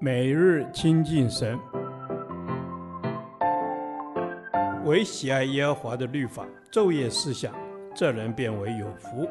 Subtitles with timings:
[0.00, 1.58] 每日亲近神，
[4.84, 7.54] 唯喜爱耶和华的律法，昼夜思想，
[7.94, 9.28] 这人便为有福。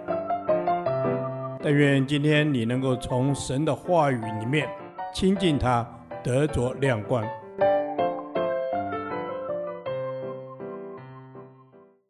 [1.62, 4.68] 但愿今天你能够从神的话语里面
[5.14, 5.88] 亲近他，
[6.24, 7.26] 得着亮光。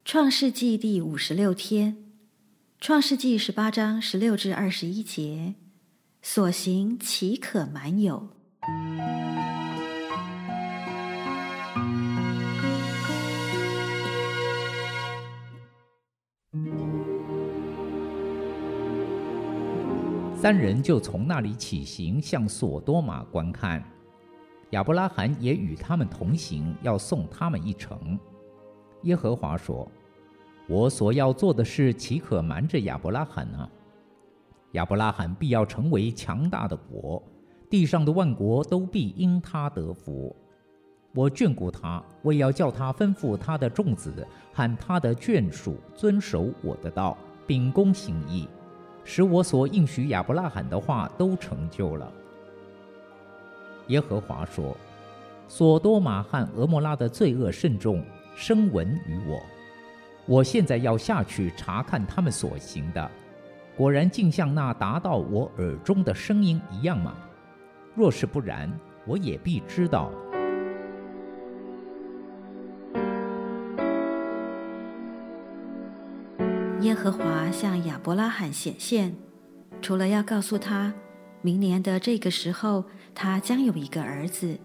[0.05, 1.97] 创世纪第五十六天，
[2.79, 5.55] 创世纪十八章十六至二十一节，
[6.25, 8.29] 所行岂可瞒有？
[20.33, 23.83] 三人就从那里起行，向所多玛观看。
[24.69, 28.17] 亚伯拉罕也与他们同行，要送他们一程。
[29.01, 29.92] 耶和华说
[30.69, 33.69] ：“我所要做的事，岂可瞒着亚伯拉罕呢？
[34.73, 37.22] 亚伯拉罕必要成为强大的国，
[37.69, 40.36] 地上的万国都必因他得福。
[41.16, 47.17] 我眷顾他，我也要叫他吩咐他的众子和他的眷属遵守我的道，
[47.48, 48.48] 秉公行义。”
[49.06, 52.09] 使我所应许亚伯拉罕的话都成就了。
[53.88, 54.76] 耶和华说
[55.50, 58.02] ：“所多玛和蛾摩拉的罪恶甚重，
[58.33, 59.42] 声闻于我。
[60.26, 63.11] 我现在要下去查看他们所行的，
[63.76, 67.14] 果然竟像那达到我耳中的声音一样吗？
[67.96, 68.72] 若是不然，
[69.06, 70.12] 我也必知道。”
[76.82, 79.16] 耶和华向亚伯拉罕显现，
[79.82, 80.94] 除了要告诉他
[81.42, 82.84] 明年的这个时候
[83.16, 84.60] 他将有一个儿子，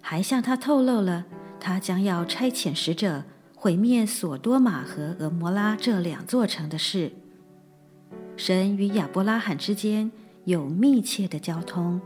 [0.00, 1.24] 还向他透露了
[1.58, 3.24] 他将要差遣使者
[3.54, 7.10] 毁灭所多玛和蛾摩拉这两座城的事。
[8.36, 10.10] 神与亚伯拉罕之间
[10.44, 12.00] 有密切的交通，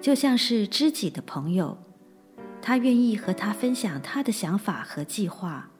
[0.00, 1.76] 就像是知己的朋友，
[2.60, 5.70] 他愿意和他分享他的想法和计划，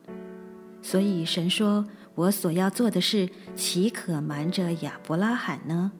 [0.80, 1.86] 所以神说。
[2.16, 5.92] 我所要做的事，岂可瞒着亚伯拉罕呢？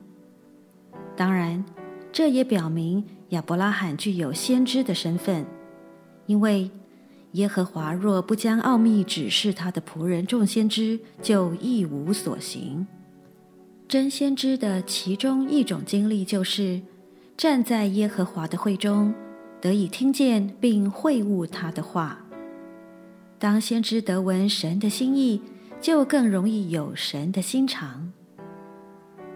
[1.15, 1.63] 当然，
[2.11, 5.45] 这也表明亚伯拉罕具有先知的身份，
[6.25, 6.71] 因为
[7.33, 12.87] 耶和华若不将奥秘指示他的仆人众先知，就一无所行。
[13.89, 16.83] 真先知的其中一种经历，就是
[17.37, 19.15] 站在耶和华的会中，
[19.61, 22.25] 得以听见并会悟他的话。
[23.39, 25.41] 当先知得闻神的心意，
[25.81, 28.13] 就更容易有神的心肠。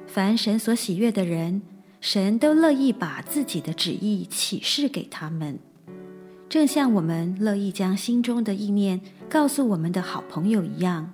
[0.09, 1.63] 凡神所喜悦的人，
[2.01, 5.61] 神都乐意把自己的旨意启示给他们，
[6.49, 11.13] 正像我们乐意将心中的意念告诉我们的好朋友一样。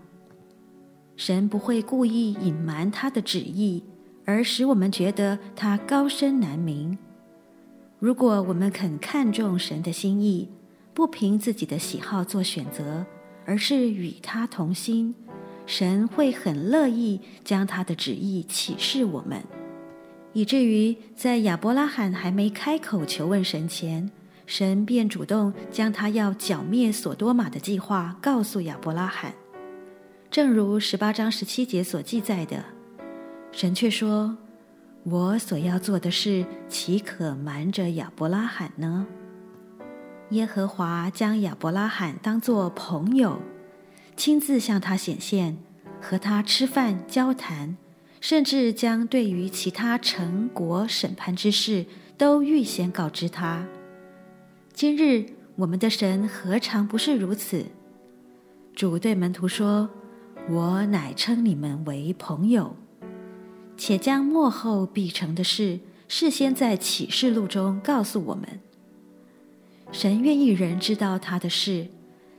[1.17, 3.83] 神不会故意隐瞒他的旨意，
[4.25, 6.97] 而使我们觉得他高深难明。
[7.99, 10.49] 如果我们肯看重神的心意，
[10.95, 13.05] 不凭自己的喜好做选择。
[13.49, 15.15] 而是与他同心，
[15.67, 19.41] 神会很乐意将他的旨意启示我们，
[20.33, 24.11] 以至于在亚伯拉罕还没开口求问神前，
[24.45, 29.33] 神便主动将他要剿灭所多玛的计划告诉亚伯拉罕。
[30.31, 32.63] 正如十八章十七节所记载的，
[33.53, 34.37] 神却说
[35.05, 39.07] ：“我所要做的事，岂可瞒着亚伯拉罕呢？”
[40.31, 43.41] 耶和华将亚伯拉罕当作朋友，
[44.17, 45.57] 亲自向他显现，
[46.03, 47.77] 和他吃饭交谈，
[48.21, 51.87] 甚至将对于其他城国审判之事
[52.19, 53.65] 都预先告知他。
[54.75, 57.65] 今日我们的神何尝不是如此？
[58.75, 59.89] 主对门徒说
[60.49, 62.77] ：“我乃称你们为朋友，
[63.77, 68.61] 且将末后必成的事，事先在启示录中告诉我们。”
[69.91, 71.89] 神愿意人知道他的事，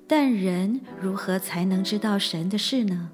[0.07, 3.11] 但人如何才能知道神的事呢？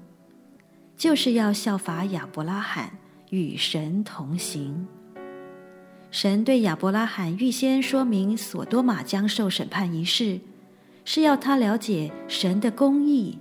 [0.96, 2.98] 就是要效法亚伯拉罕，
[3.30, 4.86] 与神同行。
[6.12, 10.38] 神对亚伯拉罕预先说明所多玛将受审判一事，
[11.04, 13.38] 是要他了解神的公义，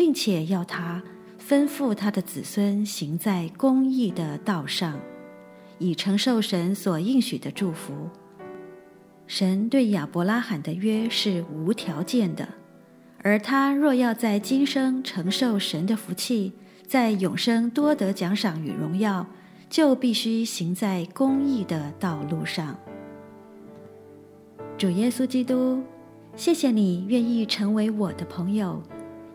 [0.00, 1.02] 并且要他
[1.46, 4.98] 吩咐他的子孙行在公义的道上，
[5.78, 8.08] 以承受神所应许的祝福。
[9.26, 12.48] 神对亚伯拉罕的约是无条件的，
[13.22, 16.54] 而他若要在今生承受神的福气，
[16.86, 19.26] 在永生多得奖赏与荣耀，
[19.68, 22.74] 就必须行在公义的道路上。
[24.78, 25.82] 主耶稣基督，
[26.34, 28.82] 谢谢你愿意成为我的朋友，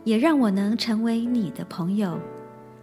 [0.05, 2.17] 也让我能成为你的朋友，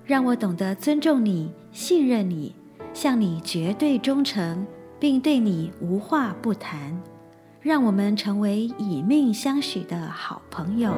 [0.05, 2.55] 让我懂得尊重你、信任你，
[2.93, 4.67] 向你绝对忠诚。
[5.03, 7.03] 并对你无话不谈，
[7.61, 10.95] 让我们成为以命相许的好朋友。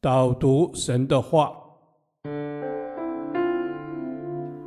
[0.00, 1.52] 导读神的话，《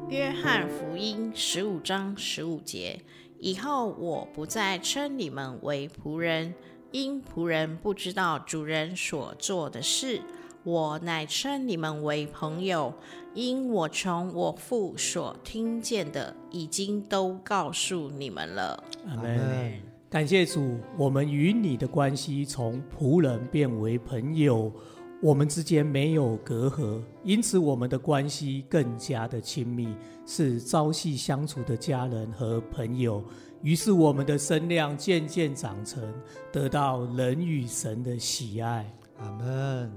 [0.09, 3.01] 约翰福音》十五章十五节：
[3.41, 6.53] 以后我不再称你们为仆人，
[6.91, 10.21] 因仆人不知道主人所做的事。
[10.63, 12.93] 我乃称你们为朋友，
[13.33, 18.83] 因我从我父所听见的，已经都告诉你们了。
[19.07, 19.73] 阿门。
[20.07, 24.71] 感谢主，我们与你的关系从仆人变为朋友，
[25.21, 29.95] 我们之间没有隔阂，因此我们的关系更加的亲密，
[30.25, 33.23] 是朝夕相处的家人和朋友。
[33.61, 36.11] 于是我们的身量渐渐长成，
[36.51, 38.91] 得到人与神的喜爱。
[39.19, 39.91] 阿门。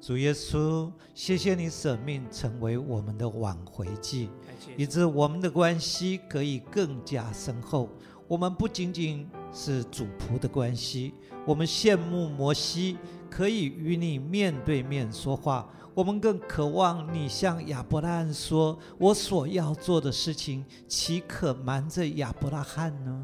[0.00, 4.30] 主耶稣，谢谢你舍命成为我们的挽回祭，
[4.78, 7.90] 以致我们的关系可以更加深厚。
[8.26, 11.12] 我们不仅仅是主仆的关系，
[11.44, 12.96] 我们羡慕摩西
[13.30, 23.22] 可以与你面对面说话，我们更渴望你向亚伯拉罕说：“我所要做的事情，岂可瞒着亚伯拉罕呢？”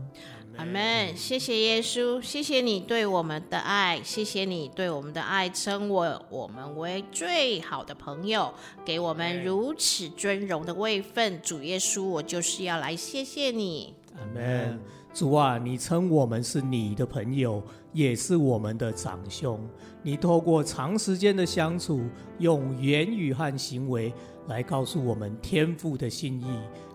[0.56, 11.42] 阿门，谢谢耶稣，谢谢你对我们的爱，谢谢你对我们的爱，称我我们为最好的朋友，给我们如此尊荣的位分。
[11.42, 13.92] 主耶稣，我就是要来谢谢你。
[14.14, 14.80] 阿门。
[15.16, 17.62] 主啊，你称我们是你的朋友，
[17.94, 19.58] 也是我们的长兄。
[20.02, 22.02] 你透过长时间的相处，
[22.38, 24.12] 用言语和行为
[24.46, 26.44] 来告诉我们天父的心意，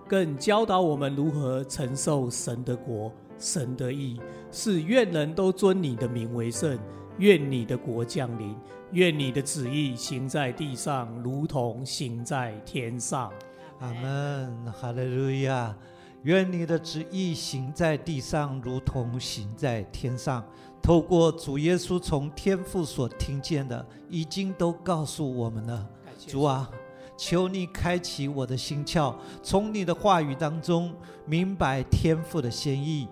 [0.08, 3.12] 更教导我们如何承受神的国。
[3.40, 4.22] 神的意
[4.52, 6.78] 是愿人都尊你的名为圣，
[7.18, 8.56] 愿你的国降临，
[8.92, 13.32] 愿你的旨意行在地上，如同行在天上。
[13.80, 15.76] 阿门，哈利路亚！
[16.24, 20.44] 愿你的旨意行在地上，如同行在天上。
[20.82, 25.88] 透过主耶稣从天父所听见的，已经都告诉我们了。
[26.28, 26.70] 主啊，
[27.18, 30.94] 求你开启我的心窍，从你的话语当中
[31.26, 33.08] 明白天父的心意。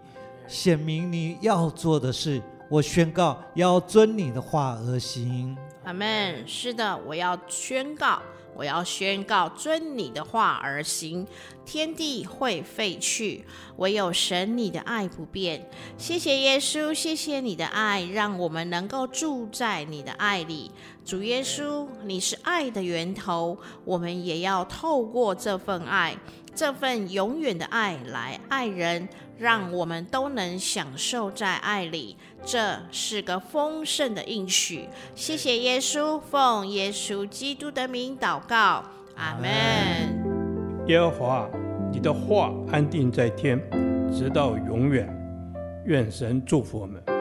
[0.48, 5.58] 显明你要做的事，我宣告要遵你的话而行。
[5.86, 6.48] 阿门。
[6.48, 8.22] 是的，我要宣告，
[8.56, 11.26] 我要宣告遵你的话而行。
[11.66, 13.44] 天地会废去，
[13.78, 15.68] 唯有神你的爱不变。
[15.98, 20.70] 谢谢耶稣，谢谢你的爱，让我们能够住在你的爱里。
[21.04, 26.16] 主耶稣，你是爱的源头，我们也要透过这份爱。
[26.54, 29.08] 这份永远的爱来爱人，
[29.40, 32.18] 让我们都能享受在爱里。
[32.46, 34.88] 这是个丰盛的应许。
[35.16, 38.84] 谢谢耶稣，奉耶稣基督的名祷告，
[39.16, 39.50] 阿门。
[40.88, 41.50] 耶和华，
[41.92, 43.60] 你的话安定在天，
[44.12, 45.08] 直到永远。
[45.86, 47.19] 愿神祝福我们。